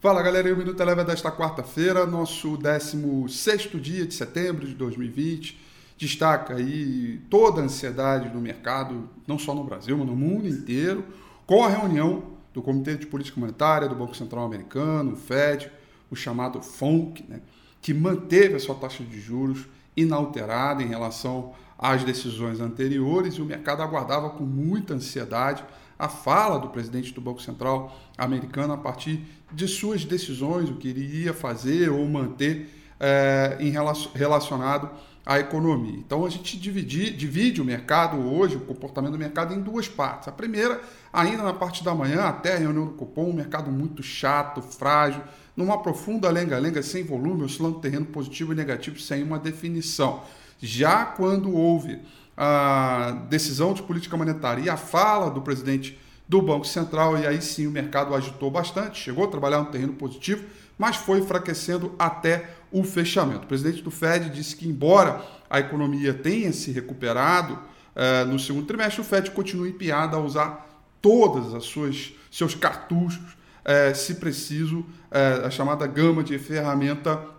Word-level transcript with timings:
Fala 0.00 0.22
galera, 0.22 0.54
o 0.54 0.56
Minuto 0.56 0.80
Eleva 0.80 1.04
desta 1.04 1.28
quarta-feira, 1.28 2.06
nosso 2.06 2.56
16 2.56 3.68
dia 3.82 4.06
de 4.06 4.14
setembro 4.14 4.64
de 4.64 4.72
2020. 4.72 5.58
Destaca 5.98 6.54
aí 6.54 7.20
toda 7.28 7.60
a 7.60 7.64
ansiedade 7.64 8.28
do 8.28 8.38
mercado, 8.38 9.10
não 9.26 9.36
só 9.40 9.52
no 9.52 9.64
Brasil, 9.64 9.98
mas 9.98 10.06
no 10.06 10.14
mundo 10.14 10.46
inteiro, 10.46 11.04
com 11.44 11.64
a 11.64 11.68
reunião 11.68 12.22
do 12.54 12.62
Comitê 12.62 12.96
de 12.96 13.08
Política 13.08 13.40
Monetária 13.40 13.88
do 13.88 13.96
Banco 13.96 14.16
Central 14.16 14.44
Americano, 14.44 15.14
o 15.14 15.16
Fed, 15.16 15.68
o 16.08 16.14
chamado 16.14 16.62
FONC, 16.62 17.24
né, 17.28 17.40
que 17.82 17.92
manteve 17.92 18.54
a 18.54 18.60
sua 18.60 18.76
taxa 18.76 19.02
de 19.02 19.20
juros 19.20 19.66
inalterada 19.96 20.80
em 20.80 20.86
relação 20.86 21.54
às 21.76 22.04
decisões 22.04 22.60
anteriores 22.60 23.34
e 23.34 23.42
o 23.42 23.44
mercado 23.44 23.82
aguardava 23.82 24.30
com 24.30 24.44
muita 24.44 24.94
ansiedade 24.94 25.64
a 25.98 26.08
fala 26.08 26.58
do 26.58 26.68
presidente 26.68 27.12
do 27.12 27.20
Banco 27.20 27.42
Central 27.42 27.98
americano 28.16 28.72
a 28.72 28.76
partir 28.78 29.24
de 29.52 29.66
suas 29.66 30.04
decisões, 30.04 30.70
o 30.70 30.74
que 30.74 30.88
ele 30.88 31.00
iria 31.00 31.34
fazer 31.34 31.90
ou 31.90 32.06
manter 32.06 32.68
é, 33.00 33.56
em 33.60 33.72
relacionado 34.14 34.90
à 35.24 35.38
economia. 35.38 35.98
Então 35.98 36.24
a 36.24 36.30
gente 36.30 36.58
divide, 36.58 37.10
divide 37.10 37.60
o 37.60 37.64
mercado 37.64 38.16
hoje, 38.16 38.56
o 38.56 38.60
comportamento 38.60 39.12
do 39.12 39.18
mercado, 39.18 39.52
em 39.52 39.60
duas 39.60 39.88
partes. 39.88 40.28
A 40.28 40.32
primeira, 40.32 40.80
ainda 41.12 41.42
na 41.42 41.52
parte 41.52 41.82
da 41.84 41.94
manhã, 41.94 42.22
até 42.22 42.54
a 42.54 42.58
reunião 42.58 42.86
do 42.86 42.92
cupom, 42.92 43.30
um 43.30 43.34
mercado 43.34 43.70
muito 43.70 44.02
chato, 44.02 44.62
frágil, 44.62 45.22
numa 45.56 45.82
profunda 45.82 46.30
lenga-lenga, 46.30 46.82
sem 46.82 47.02
volume, 47.02 47.42
oscilando 47.42 47.80
terreno 47.80 48.06
positivo 48.06 48.52
e 48.52 48.56
negativo, 48.56 49.00
sem 49.00 49.22
uma 49.22 49.38
definição. 49.38 50.22
Já 50.60 51.04
quando 51.04 51.54
houve 51.54 52.00
a 52.36 53.24
decisão 53.28 53.72
de 53.72 53.82
política 53.82 54.16
monetária 54.16 54.62
e 54.62 54.70
a 54.70 54.76
fala 54.76 55.30
do 55.30 55.40
presidente 55.40 55.98
do 56.28 56.42
Banco 56.42 56.66
Central, 56.66 57.18
e 57.18 57.26
aí 57.26 57.40
sim 57.40 57.66
o 57.66 57.70
mercado 57.70 58.14
agitou 58.14 58.50
bastante, 58.50 58.98
chegou 58.98 59.24
a 59.24 59.28
trabalhar 59.28 59.60
no 59.60 59.66
terreno 59.66 59.94
positivo, 59.94 60.44
mas 60.76 60.96
foi 60.96 61.18
enfraquecendo 61.18 61.94
até 61.98 62.50
o 62.70 62.84
fechamento. 62.84 63.44
O 63.44 63.46
presidente 63.46 63.82
do 63.82 63.90
Fed 63.90 64.30
disse 64.30 64.54
que, 64.54 64.68
embora 64.68 65.22
a 65.48 65.58
economia 65.58 66.12
tenha 66.12 66.52
se 66.52 66.70
recuperado 66.70 67.58
eh, 67.96 68.24
no 68.26 68.38
segundo 68.38 68.66
trimestre, 68.66 69.00
o 69.00 69.04
Fed 69.04 69.30
continua 69.30 69.68
empiado 69.68 70.16
a 70.16 70.20
usar 70.20 70.68
todas 71.00 71.54
as 71.54 71.64
suas 71.64 72.12
seus 72.30 72.54
cartuchos, 72.54 73.36
eh, 73.64 73.94
se 73.94 74.16
preciso, 74.16 74.84
eh, 75.10 75.42
a 75.44 75.50
chamada 75.50 75.86
gama 75.86 76.22
de 76.22 76.38
ferramenta 76.38 77.36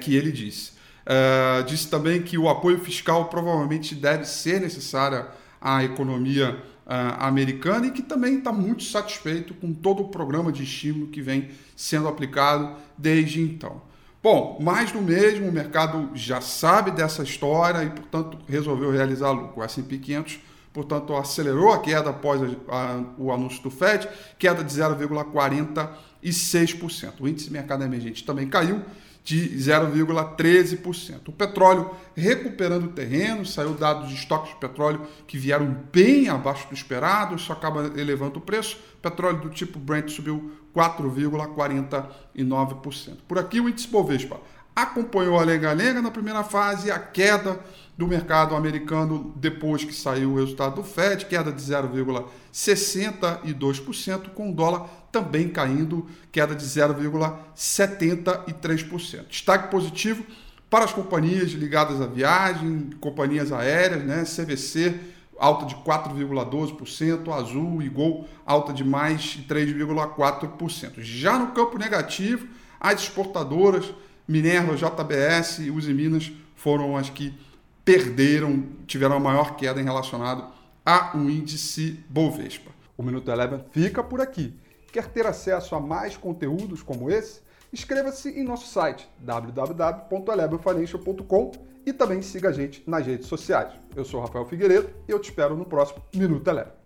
que 0.00 0.14
ele 0.14 0.30
disse. 0.30 0.75
Uh, 1.06 1.62
disse 1.64 1.88
também 1.88 2.20
que 2.20 2.36
o 2.36 2.48
apoio 2.48 2.80
fiscal 2.80 3.26
provavelmente 3.26 3.94
deve 3.94 4.24
ser 4.24 4.60
necessário 4.60 5.24
à 5.60 5.84
economia 5.84 6.60
uh, 6.84 7.20
americana 7.20 7.86
e 7.86 7.92
que 7.92 8.02
também 8.02 8.38
está 8.38 8.50
muito 8.50 8.82
satisfeito 8.82 9.54
com 9.54 9.72
todo 9.72 10.02
o 10.02 10.08
programa 10.08 10.50
de 10.50 10.64
estímulo 10.64 11.06
que 11.06 11.22
vem 11.22 11.50
sendo 11.76 12.08
aplicado 12.08 12.74
desde 12.98 13.40
então. 13.40 13.82
Bom, 14.20 14.58
mais 14.60 14.90
do 14.90 15.00
mesmo, 15.00 15.48
o 15.48 15.52
mercado 15.52 16.10
já 16.12 16.40
sabe 16.40 16.90
dessa 16.90 17.22
história 17.22 17.84
e, 17.84 17.90
portanto, 17.90 18.36
resolveu 18.48 18.90
realizar 18.90 19.30
lucro. 19.30 19.60
O 19.60 19.62
S&P 19.62 19.98
500, 19.98 20.40
portanto, 20.72 21.14
acelerou 21.14 21.72
a 21.72 21.78
queda 21.78 22.10
após 22.10 22.42
a, 22.42 22.46
a, 22.68 23.00
o 23.16 23.30
anúncio 23.30 23.62
do 23.62 23.70
Fed, 23.70 24.08
queda 24.36 24.64
de 24.64 24.72
0,46%. 24.72 27.12
O 27.20 27.28
índice 27.28 27.46
de 27.46 27.52
mercado 27.52 27.84
emergente 27.84 28.24
também 28.24 28.48
caiu 28.48 28.82
de 29.26 29.58
0,13%. 29.58 31.26
O 31.26 31.32
petróleo 31.32 31.90
recuperando 32.14 32.92
terreno, 32.92 33.44
saiu 33.44 33.74
dados 33.74 34.08
de 34.08 34.14
estoques 34.14 34.54
de 34.54 34.60
petróleo 34.60 35.04
que 35.26 35.36
vieram 35.36 35.78
bem 35.92 36.28
abaixo 36.28 36.68
do 36.68 36.74
esperado, 36.74 37.34
isso 37.34 37.52
acaba 37.52 37.90
elevando 38.00 38.38
o 38.38 38.40
preço. 38.40 38.78
O 38.98 39.00
petróleo 39.02 39.40
do 39.40 39.50
tipo 39.50 39.80
Brent 39.80 40.10
subiu 40.10 40.52
4,49%. 40.72 43.16
Por 43.26 43.36
aqui 43.36 43.60
o 43.60 43.68
índice 43.68 43.88
Bovespa 43.88 44.40
acompanhou 44.76 45.36
a 45.38 45.42
lenga-lenga 45.42 46.02
na 46.02 46.10
primeira 46.10 46.44
fase, 46.44 46.90
a 46.90 46.98
queda 46.98 47.58
do 47.96 48.06
mercado 48.06 48.54
americano 48.54 49.32
depois 49.36 49.82
que 49.82 49.94
saiu 49.94 50.32
o 50.32 50.36
resultado 50.36 50.74
do 50.76 50.84
Fed, 50.84 51.24
queda 51.24 51.50
de 51.50 51.62
0,62%, 51.62 54.28
com 54.34 54.50
o 54.50 54.54
dólar 54.54 54.86
também 55.10 55.48
caindo, 55.48 56.06
queda 56.30 56.54
de 56.54 56.66
0,73%. 56.66 59.28
Destaque 59.30 59.70
positivo 59.70 60.22
para 60.68 60.84
as 60.84 60.92
companhias 60.92 61.52
ligadas 61.52 62.02
à 62.02 62.06
viagem, 62.06 62.90
companhias 63.00 63.50
aéreas, 63.50 64.04
né? 64.04 64.24
CVC 64.24 65.00
alta 65.38 65.66
de 65.66 65.74
4,12%, 65.76 67.32
Azul 67.32 67.82
e 67.82 67.88
Gol 67.88 68.28
alta 68.44 68.72
de 68.72 68.82
mais 68.84 69.22
de 69.22 69.42
3,4%. 69.42 70.94
Já 70.98 71.38
no 71.38 71.52
campo 71.52 71.78
negativo, 71.78 72.46
as 72.80 73.02
exportadoras 73.02 73.92
Minerva, 74.26 74.74
JBS 74.74 75.60
e 75.60 75.70
Uzi 75.70 75.94
Minas 75.94 76.32
foram 76.54 76.96
as 76.96 77.10
que 77.10 77.38
perderam, 77.84 78.64
tiveram 78.86 79.16
a 79.16 79.20
maior 79.20 79.56
queda 79.56 79.80
em 79.80 79.84
relacionado 79.84 80.52
a 80.84 81.16
um 81.16 81.30
índice 81.30 82.04
Bovespa. 82.08 82.70
O 82.96 83.02
Minuto 83.02 83.30
Eleven 83.30 83.64
fica 83.70 84.02
por 84.02 84.20
aqui. 84.20 84.54
Quer 84.92 85.06
ter 85.08 85.26
acesso 85.26 85.74
a 85.74 85.80
mais 85.80 86.16
conteúdos 86.16 86.82
como 86.82 87.10
esse? 87.10 87.40
Inscreva-se 87.72 88.30
em 88.30 88.42
nosso 88.42 88.66
site 88.66 89.08
www.elevenfinancial.com 89.18 91.52
e 91.84 91.92
também 91.92 92.22
siga 92.22 92.48
a 92.48 92.52
gente 92.52 92.82
nas 92.86 93.06
redes 93.06 93.28
sociais. 93.28 93.74
Eu 93.94 94.04
sou 94.04 94.20
Rafael 94.20 94.46
Figueiredo 94.46 94.90
e 95.06 95.12
eu 95.12 95.20
te 95.20 95.30
espero 95.30 95.56
no 95.56 95.64
próximo 95.64 96.02
Minuto 96.14 96.48
Eleven. 96.48 96.85